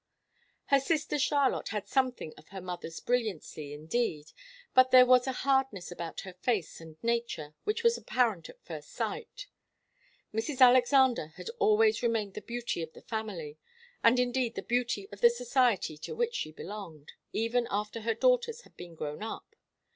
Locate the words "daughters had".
18.15-18.75